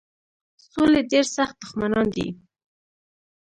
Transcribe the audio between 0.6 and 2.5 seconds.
سولي ډېر سخت دښمنان دي.